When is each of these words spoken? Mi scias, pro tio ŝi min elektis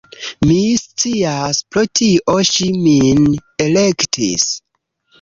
Mi 0.51 0.55
scias, 0.83 1.59
pro 1.77 1.85
tio 2.01 2.39
ŝi 2.55 2.73
min 2.89 3.25
elektis 3.71 4.53